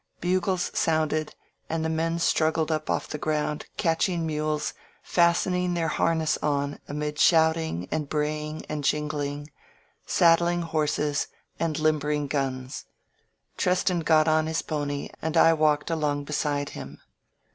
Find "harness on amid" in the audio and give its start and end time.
5.89-7.19